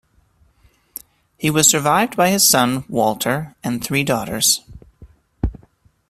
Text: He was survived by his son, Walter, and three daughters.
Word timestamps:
He 1.37 1.51
was 1.51 1.69
survived 1.69 2.17
by 2.17 2.31
his 2.31 2.43
son, 2.43 2.85
Walter, 2.89 3.53
and 3.63 3.83
three 3.83 4.03
daughters. 4.03 4.61